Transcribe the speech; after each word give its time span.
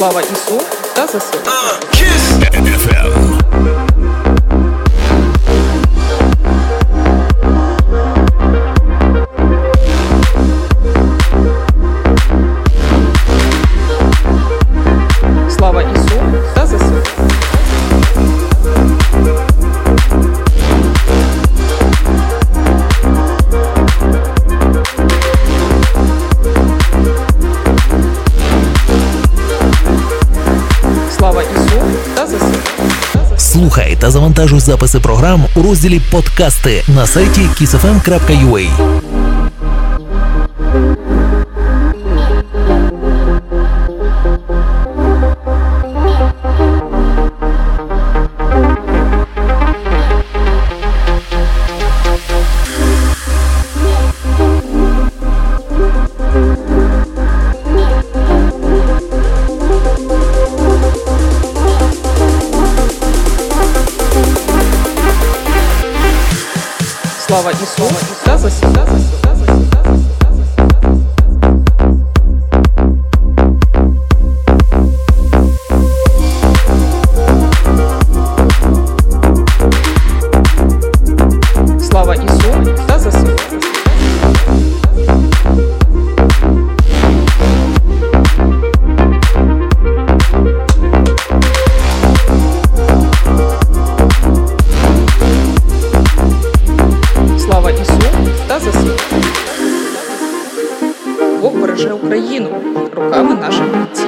Слава 0.00 0.20
Ісу 0.20 0.60
та 0.94 1.06
ЗСУ. 1.06 1.38
Завантажуй 34.11 34.59
записи 34.59 34.99
програм 34.99 35.45
у 35.55 35.61
розділі 35.61 36.01
Подкасти 36.11 36.83
на 36.95 37.07
сайті 37.07 37.41
kissfm.ua. 37.41 39.00
Україну 101.93 102.49
руками 102.95 103.35
наших 103.35 103.65
бійців. 103.65 104.07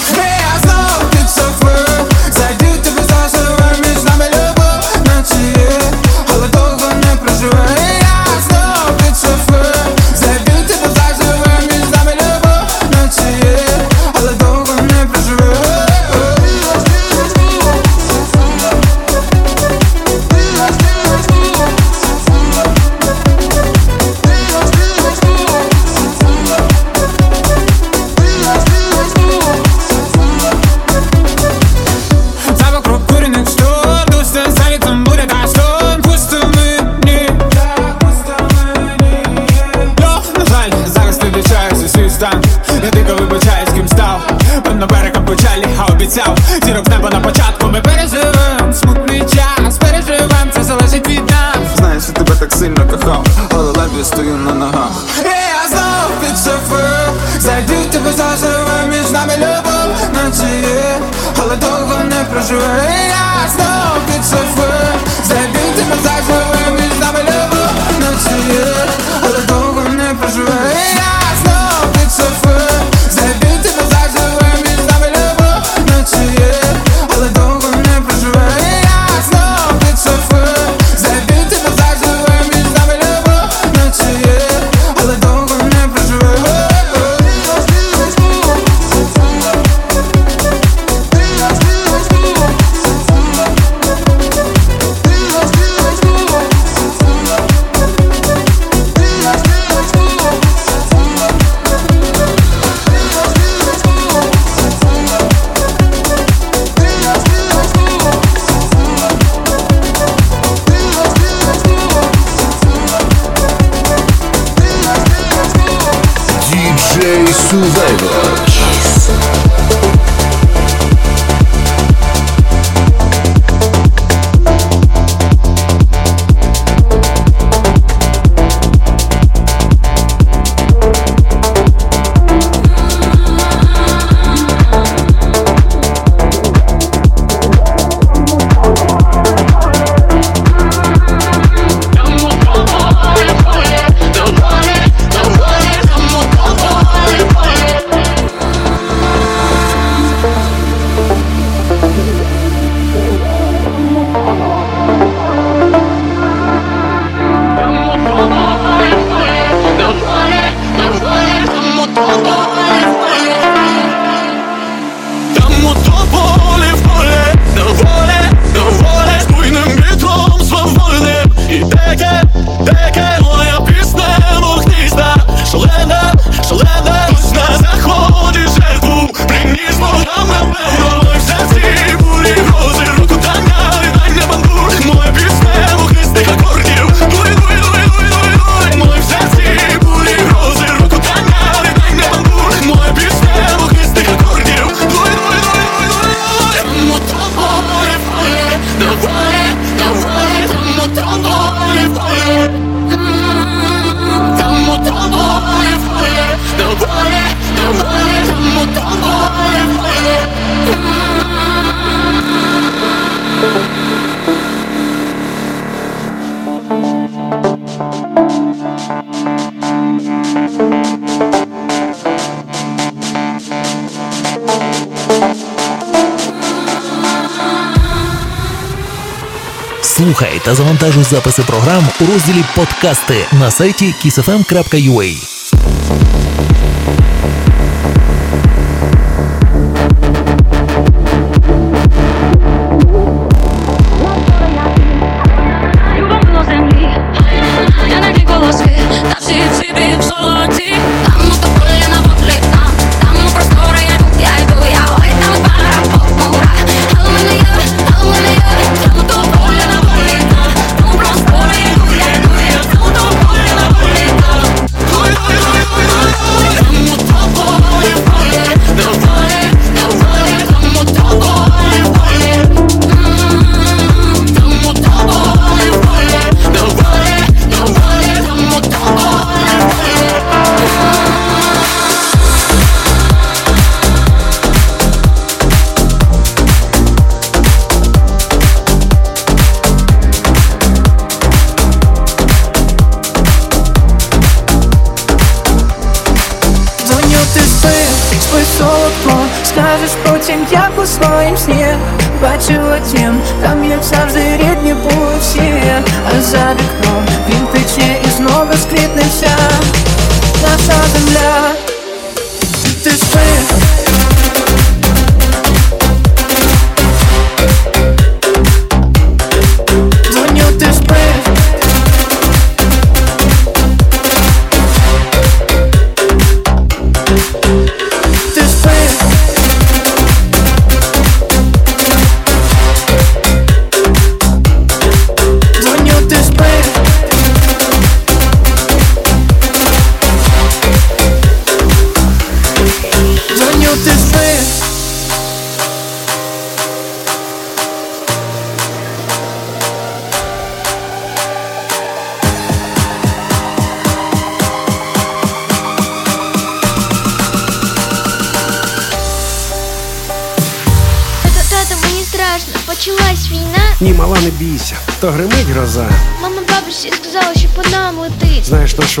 Слухай 230.11 230.41
та 230.45 230.55
завантажуй 230.55 231.03
записи 231.03 231.43
програм 231.47 231.83
у 232.01 232.05
розділі 232.05 232.43
Подкасти 232.55 233.27
на 233.31 233.51
сайті 233.51 233.95
kissfm.ua. 234.05 235.30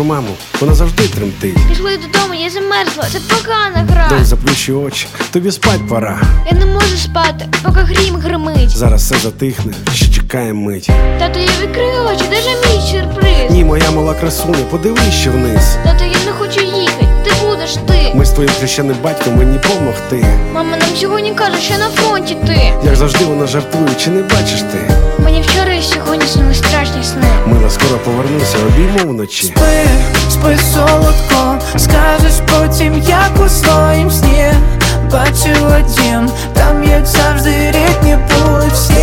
нашу 0.01 0.03
маму, 0.03 0.35
вона 0.61 0.73
завжди 0.73 1.07
тремтить. 1.07 1.57
Пішли 1.69 1.97
додому, 1.97 2.33
я 2.33 2.49
замерзла. 2.49 3.03
Це 3.11 3.19
погана 3.19 3.87
гра. 3.91 4.07
Дай 4.09 4.23
заплющи 4.23 4.73
очі, 4.73 5.07
тобі 5.31 5.51
спать 5.51 5.87
пора. 5.89 6.21
Я 6.51 6.57
не 6.57 6.65
можу 6.65 6.97
спати, 6.97 7.47
поки 7.63 7.79
грім 7.79 8.15
гримить. 8.15 8.69
Зараз 8.69 9.01
все 9.03 9.15
затихне, 9.23 9.73
ще 9.93 10.07
чекає 10.07 10.53
мить. 10.53 10.89
Тато, 11.19 11.39
я 11.39 11.49
відкрию 11.61 12.03
очі, 12.13 12.23
де 12.29 12.35
ж 12.41 12.49
мій 12.49 12.81
сюрприз? 12.91 13.51
Ні, 13.51 13.63
моя 13.63 13.91
мала 13.91 14.13
красуня, 14.13 14.63
подивись 14.71 15.13
ще 15.13 15.29
вниз. 15.29 15.77
Тато, 15.83 16.03
я 16.05 16.25
не 16.25 16.30
твоїм 18.33 18.51
хрещеним 18.59 18.97
батьком 19.03 19.37
мені 19.37 19.59
помогти. 19.59 20.25
Мама 20.53 20.77
нам 20.77 20.89
сьогодні 20.95 21.31
каже, 21.31 21.61
що 21.61 21.77
на 21.77 21.89
фронті 21.89 22.37
ти. 22.47 22.73
Як 22.85 22.95
завжди 22.95 23.25
вона 23.25 23.47
жартує, 23.47 23.89
чи 23.97 24.09
не 24.09 24.21
бачиш 24.21 24.61
ти? 24.61 24.91
Мені 25.23 25.41
вчора 25.41 25.73
і 25.73 25.81
сьогодні 25.81 26.27
сніли 26.27 26.53
страшні 26.53 27.03
сни. 27.03 27.27
Мила 27.45 27.69
скоро 27.69 27.97
повернуся, 28.05 28.57
обійму 28.67 29.11
вночі. 29.11 29.45
Спи, 29.45 29.85
спи 30.29 30.57
солодко, 30.73 31.59
скажеш 31.77 32.33
потім, 32.51 33.03
як 33.07 33.31
у 33.45 33.49
своїм 33.49 34.11
сні 34.11 34.45
Бачила 35.11 35.81
дім, 35.81 36.29
там 36.53 36.83
як 36.83 37.05
завжди 37.05 37.51
рідні 37.67 38.17
були 38.29 38.69
всі 38.73 38.93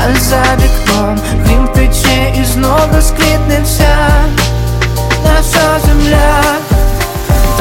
А 0.00 0.20
за 0.20 0.42
вікном 0.64 1.18
грім 1.46 1.68
пече 1.68 2.34
і 2.40 2.44
знову 2.44 3.02
сквітне 3.02 3.60
вся 3.64 4.10
наша 5.24 5.80
земля 5.86 6.42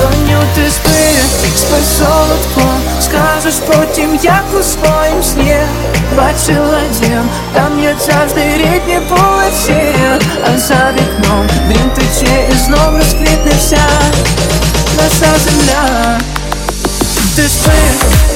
Доню, 0.04 0.40
ти 0.56 0.72
спи, 0.72 0.90
спи 1.56 1.78
солодко, 1.98 2.74
скажеш 3.02 3.54
потім, 3.68 4.20
як 4.24 4.44
у 4.60 4.64
своїм 4.64 5.24
сні. 5.24 5.58
Бачила 6.18 6.82
дім, 7.00 7.30
там 7.54 7.80
як 7.84 7.96
завжди 8.00 8.42
рідні 8.58 9.00
були 9.10 9.44
всі 9.52 9.96
А 10.46 10.58
за 10.58 10.94
вікном 10.94 11.48
він 11.68 11.90
тече 11.96 12.48
і 12.52 12.58
знов 12.58 12.98
розквітне 12.98 13.52
вся. 13.58 13.88
Наша 14.98 15.40
земля. 15.40 16.20
Ти 17.36 17.44
спи 17.44 18.33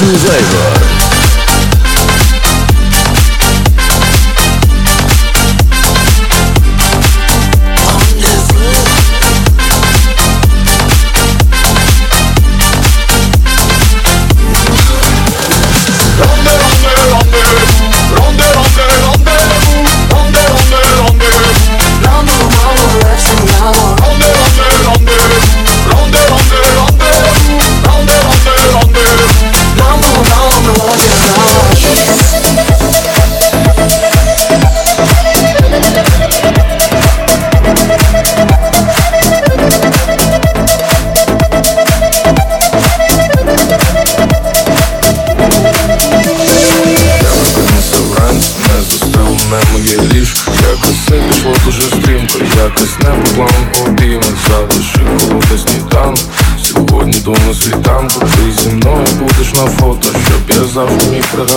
Susan. 0.00 0.39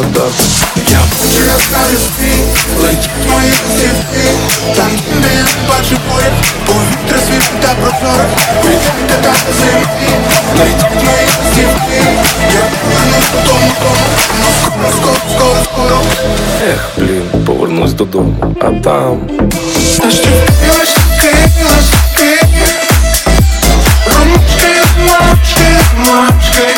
Міг 0.01 0.09
Я 0.91 1.53
розкажу 1.53 1.97
світ, 2.17 2.45
летять 2.81 3.09
мої 3.31 3.49
листівки 3.49 4.29
Там, 4.75 4.91
де 5.21 5.27
я 5.35 5.45
бачу 5.69 5.97
поряд, 6.09 6.33
повітря 6.65 7.17
світло 7.27 7.59
та 7.61 7.73
прозоре. 7.73 8.25
Прийдете 8.61 9.17
та 9.21 9.33
землі, 9.59 10.09
летять 10.59 11.03
мої 11.03 11.25
листівки 11.25 12.03
Я 12.53 12.61
повернусь 12.81 13.31
додому, 13.33 13.71
дому, 13.81 14.91
скоро, 14.97 15.21
скоро, 15.35 15.55
скоро, 15.63 16.01
Ех, 16.69 16.89
блін, 16.97 17.45
повернусь 17.45 17.93
додому, 17.93 18.55
а 18.61 18.83
там. 18.83 19.29
Листівки, 20.03 20.69
листівки, 20.79 21.63
листівки 21.69 22.71
Ромашки, 24.05 24.67
ромашки, 24.97 25.65
ромашки 25.97 26.43
Вишні, 26.53 26.72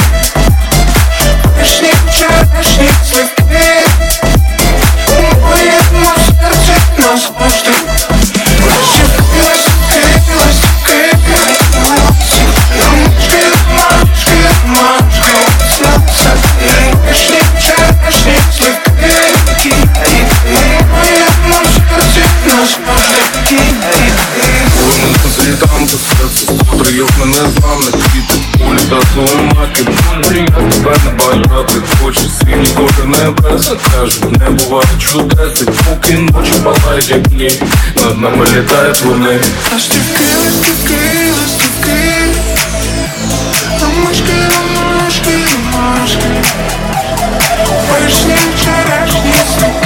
прийом 26.85 27.09
мене 27.19 27.33
з 27.33 27.59
полі 28.89 28.99
та 29.01 29.07
зумаки 29.15 29.83
тебе 29.83 30.95
не 31.05 31.11
бажати 31.11 31.73
Хочу 32.01 32.19
сині 32.19 32.67
кожен 32.77 33.09
небес 33.09 33.71
Кажуть, 33.91 34.39
не 34.39 34.49
буває 34.49 34.87
чудес 34.99 35.61
І 35.61 35.65
поки 35.65 36.13
ночі 36.13 36.53
палають, 36.63 37.09
як 37.09 37.21
дні 37.21 37.51
Над 37.95 38.21
нами 38.21 38.45
літають 38.45 39.01
вони. 39.01 39.39
Ластівки, 39.73 40.25
ластівки, 40.45 41.31
ластівки 41.41 42.01
Ромашки, 43.81 44.33
ромашки, 44.51 45.31
ромашки 45.53 46.29
Вишні, 47.91 48.35
черешні, 48.63 49.33
смаки 49.59 49.84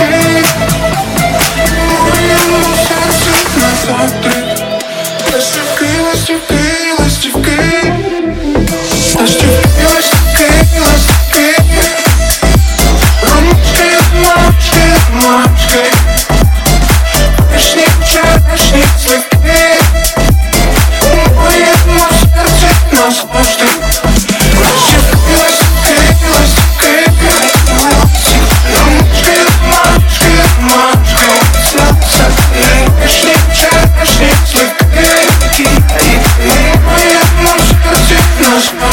Just 38.59 38.88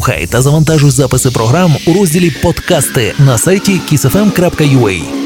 Слухай 0.00 0.26
та 0.26 0.42
завантажуй 0.42 0.90
записи 0.90 1.30
програм 1.30 1.76
у 1.86 1.92
розділі 1.94 2.30
Подкасти 2.30 3.14
на 3.18 3.38
сайті 3.38 3.80
kissfm.ua. 3.92 5.19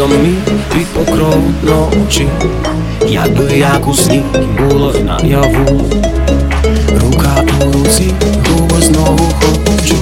Знову 0.00 0.12
самі 0.12 0.34
під 0.74 0.86
покров 0.86 1.42
ночі 1.62 2.28
Якби 3.08 3.58
як 3.58 3.88
у 3.88 3.94
сні 3.94 4.22
було 4.58 4.94
наяву 5.04 5.90
Рука 7.00 7.44
у 7.60 7.72
руці, 7.72 8.14
губи 8.48 8.82
знову 8.82 9.32
хочу 9.40 9.94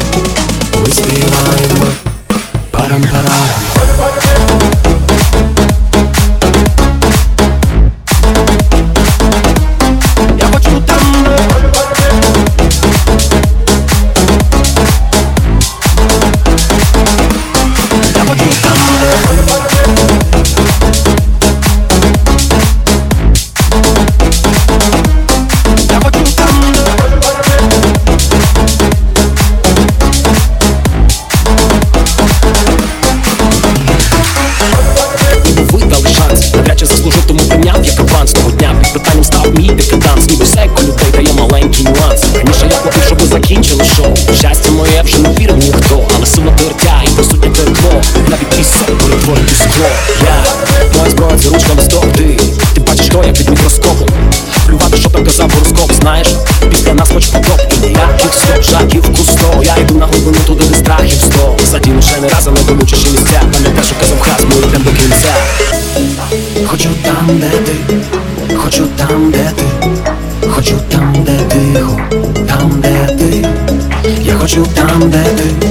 там, 74.75 75.11
де 75.11 75.25
ти, 75.25 75.69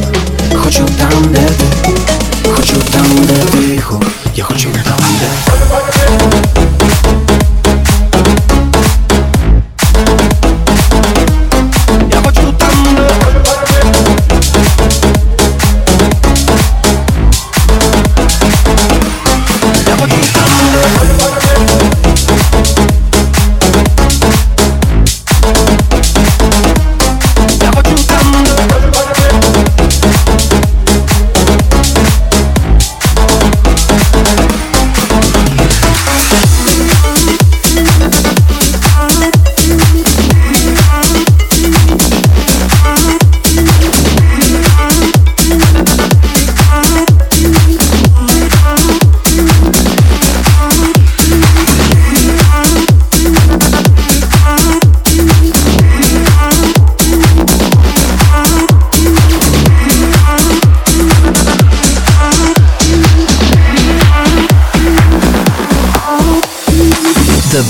хочу 0.58 0.86
там, 0.98 1.24
де 1.34 1.48
ти, 1.48 1.92
хочу 2.52 2.76
там, 2.92 3.26
де 3.28 3.58
тихо, 3.60 4.02
я 4.36 4.44
хочу 4.44 4.70
там, 4.70 5.00
де. 5.20 5.47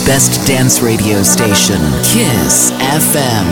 Best 0.07 0.47
dance 0.47 0.81
radio 0.81 1.21
station, 1.21 1.81
Kiss 2.01 2.71
FM. 2.79 3.47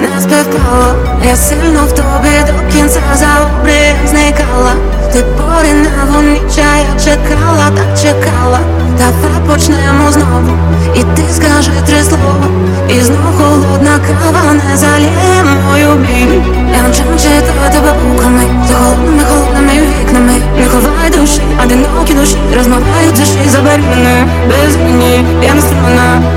не 0.00 0.20
спіткала, 0.20 0.94
я 1.28 1.36
сильно 1.36 1.86
в 1.86 1.92
тобі 1.92 2.28
до 2.46 2.72
кінця 2.72 3.00
за 3.14 3.26
обрієм 3.60 3.96
зникала. 4.06 4.72
Ти 5.12 5.22
поринав 5.22 6.18
у 6.18 6.22
ніч, 6.22 6.58
а 6.58 6.78
я 6.78 7.00
чекала, 7.04 7.70
так 7.76 7.98
чекала. 8.02 8.60
Давай 8.98 9.48
почнемо 9.48 10.12
знову, 10.12 10.58
і 10.94 11.02
ти 11.02 11.22
скажи 11.34 11.70
три 11.86 12.02
слова. 12.02 12.48
І 12.88 13.00
знов 13.00 13.18
холодна 13.38 13.98
кава 13.98 14.52
не 14.52 14.76
заліє 14.76 15.25
одинокі 22.06 22.14
душі, 22.14 22.36
розмовляють 22.56 23.14
тиші, 23.14 23.48
забери 23.48 23.82
без 24.48 24.76
мені, 24.76 25.24
я 25.42 25.54
не 25.54 25.60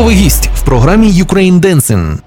Зірковий 0.00 0.16
гість 0.16 0.50
в 0.54 0.64
програмі 0.64 1.12
Ukraine 1.12 1.60
Dancing. 1.60 2.18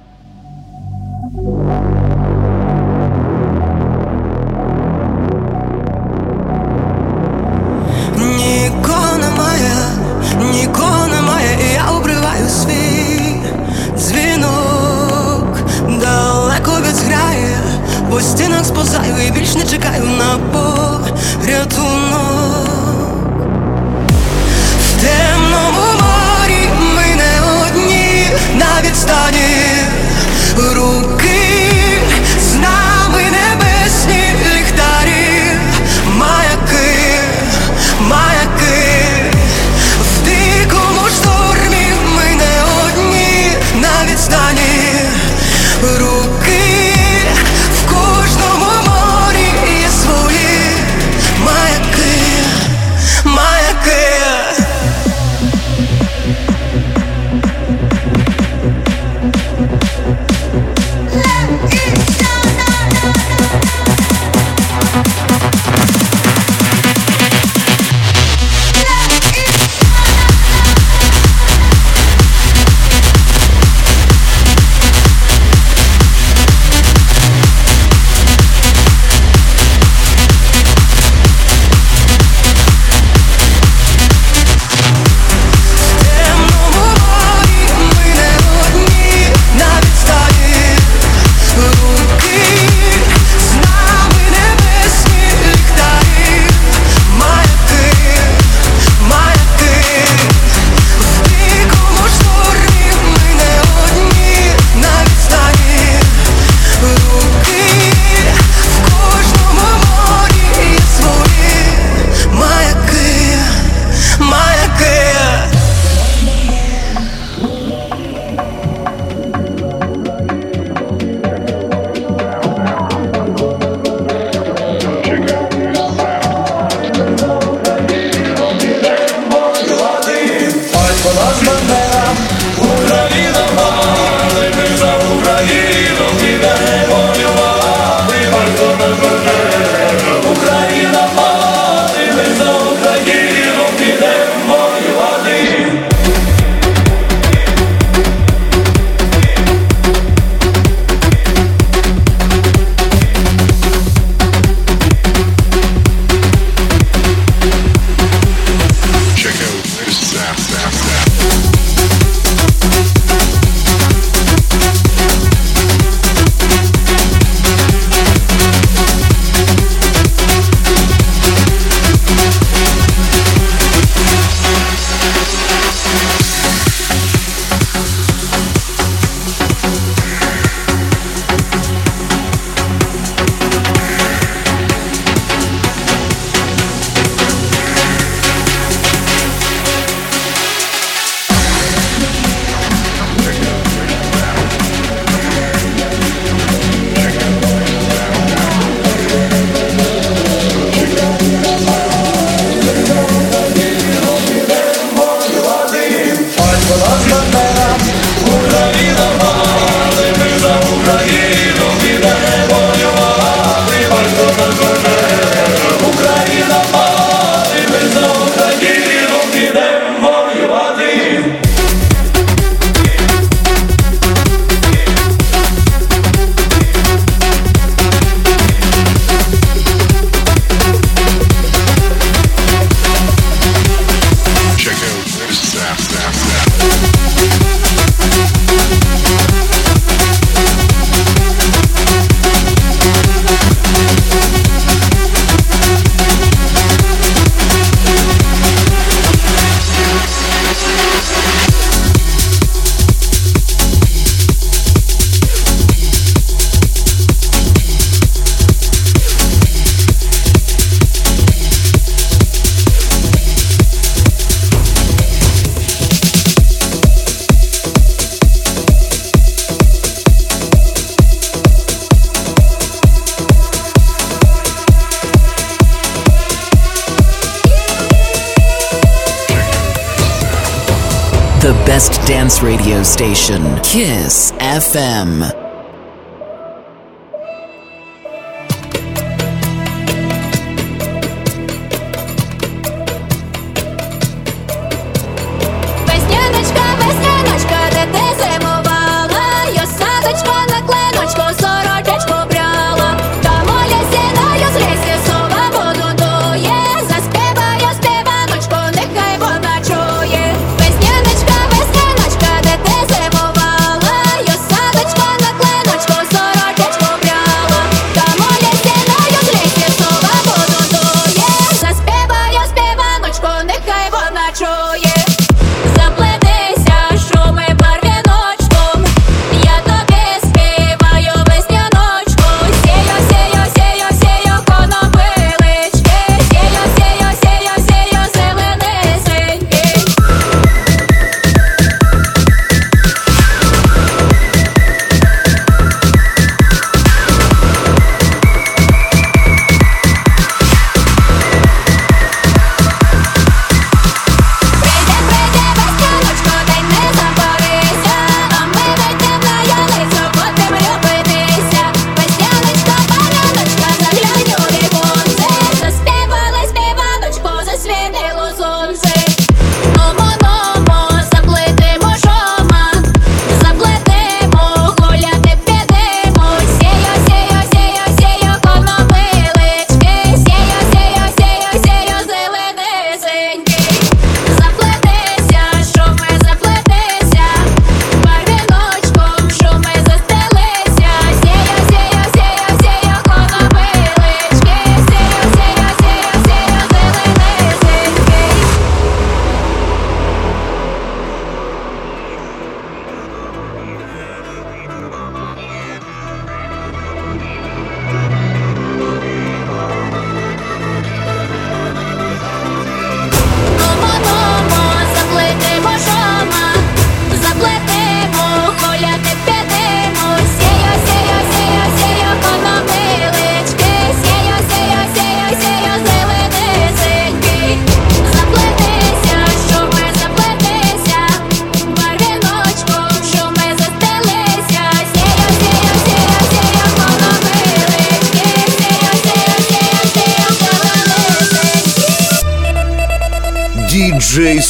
Dance 282.24 282.42
radio 282.42 282.82
station, 282.84 283.44
Kiss 283.64 284.32
FM. 284.40 285.43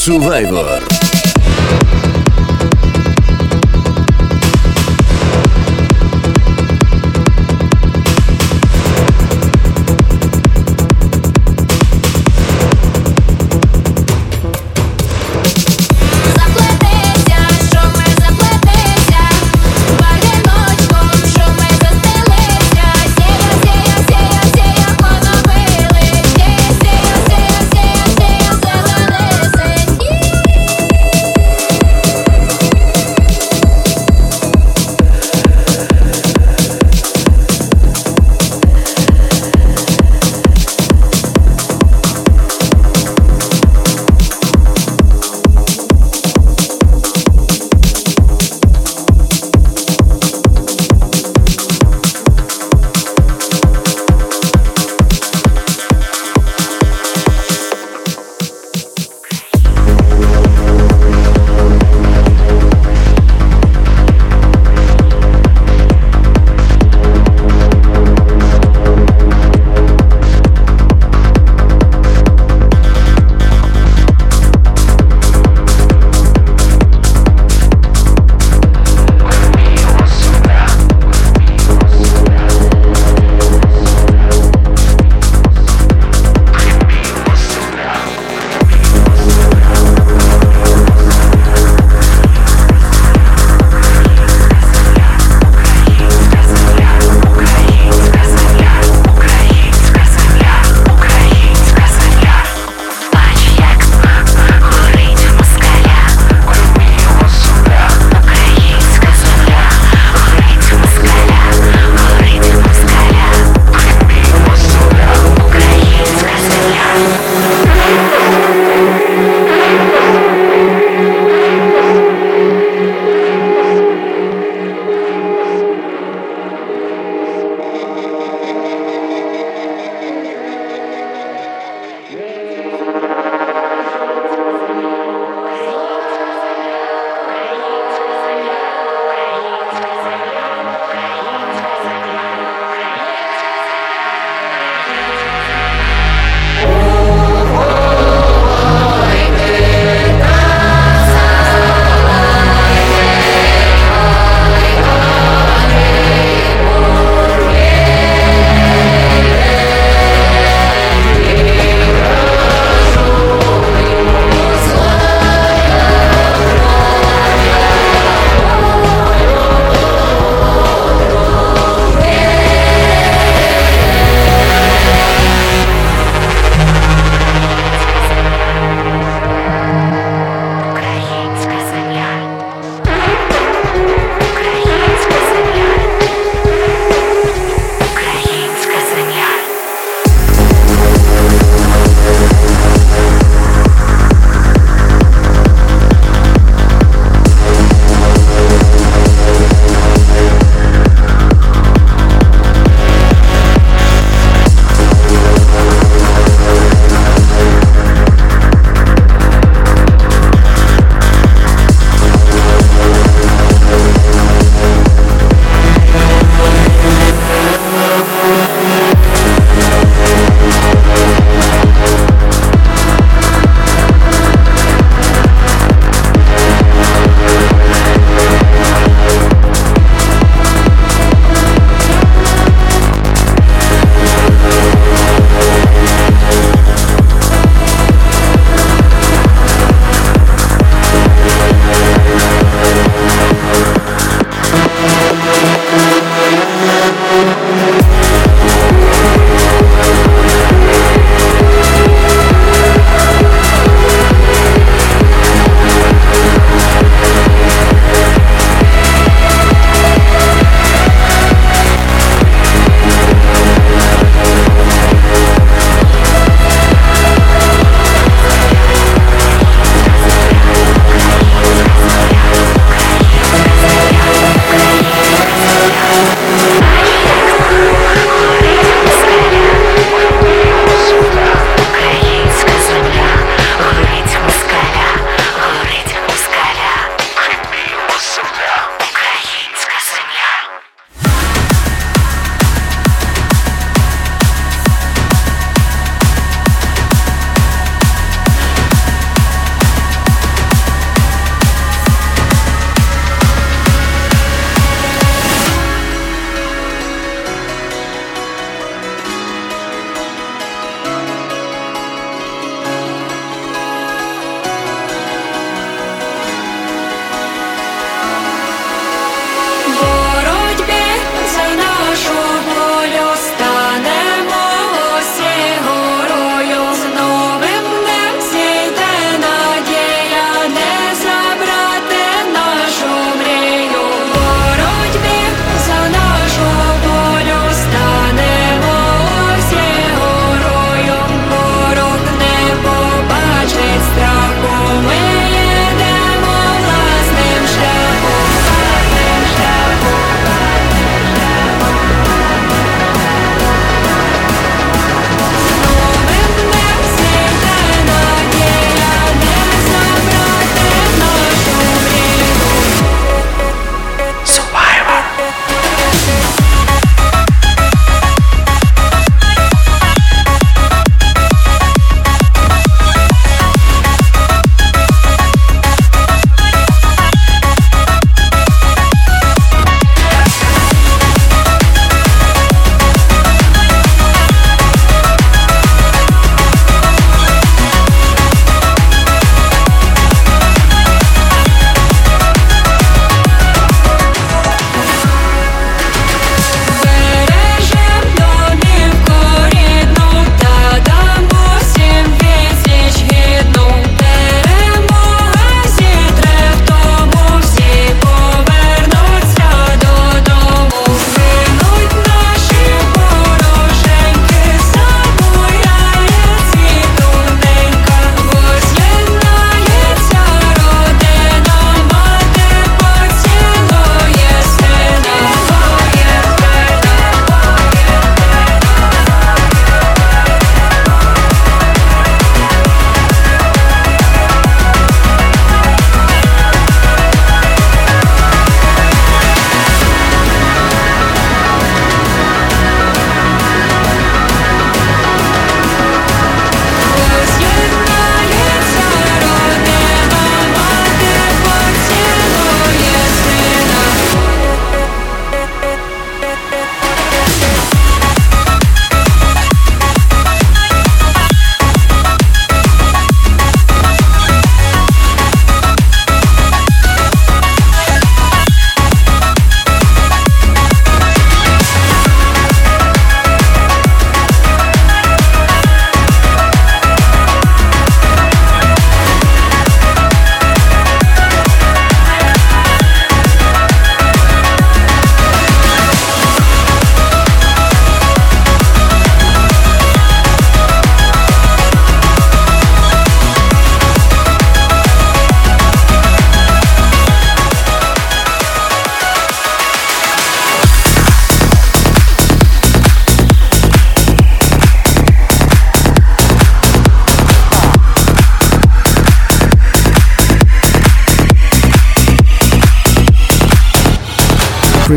Survivor. 0.04 0.73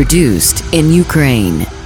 Produced 0.07 0.63
in 0.73 0.93
Ukraine. 0.93 1.76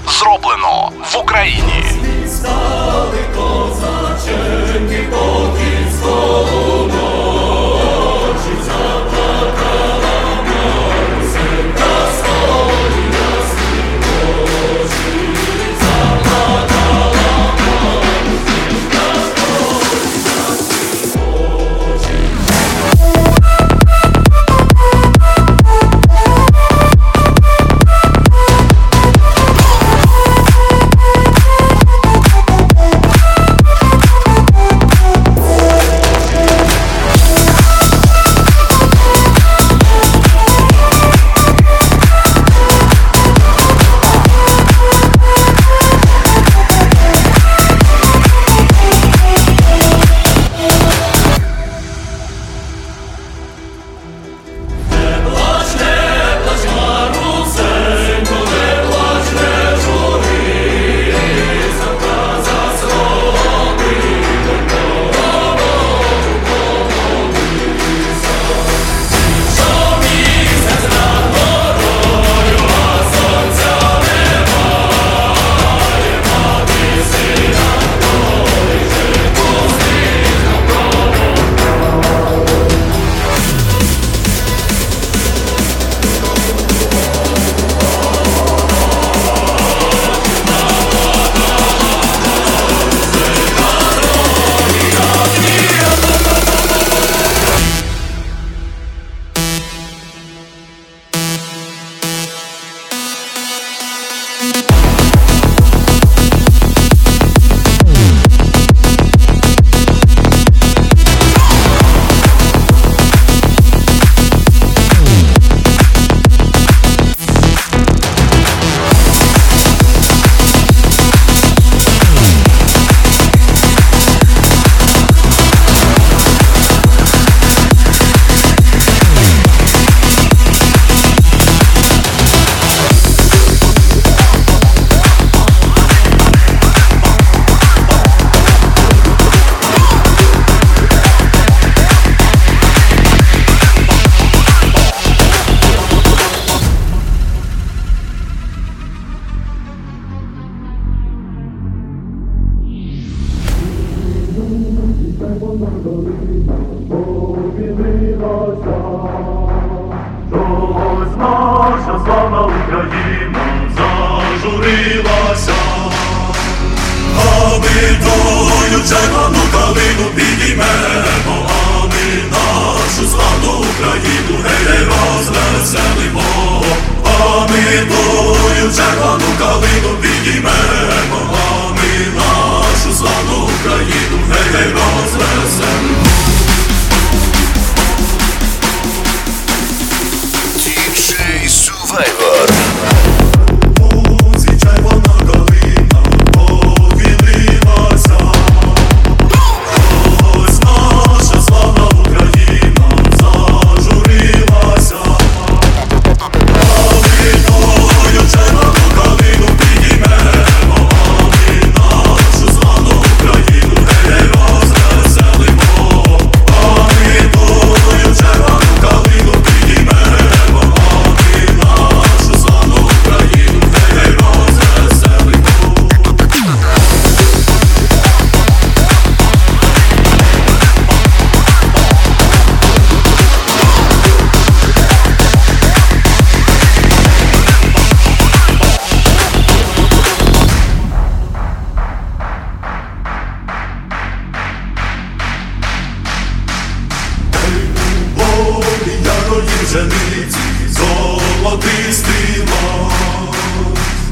золотистий 250.81 252.43
мор, 252.47 253.35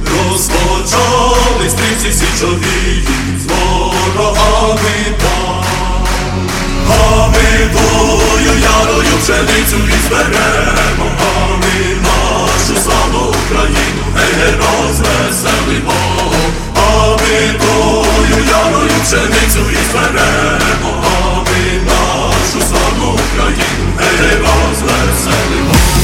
розпочали 0.05 1.69
стрільці 1.69 2.17
січові 2.17 3.03
з 3.39 3.51
ворогами 3.51 5.15
там, 5.19 5.63
а 6.89 7.27
ми 7.27 7.69
бою, 7.73 8.59
ярою 8.61 9.17
пшеницю 9.21 9.77
і 9.87 10.07
зберемо, 10.07 11.05
а 11.19 11.57
ми 11.57 11.95
нашу 12.03 12.83
славну 12.83 13.19
Україну, 13.19 14.03
гей, 14.15 14.53
розвеселимо, 14.59 15.93
а 16.75 17.07
ми 17.07 17.59
бою, 17.59 18.45
ярою 18.49 18.89
пшеницю 19.03 19.71
і 19.71 19.91
зберемо, 19.91 21.03
а 21.03 21.35
ми 21.35 21.81
нашу 21.85 22.67
славну 22.69 23.11
Україну, 23.13 23.93
гей, 23.99 24.37
розвеселимо. 24.37 25.98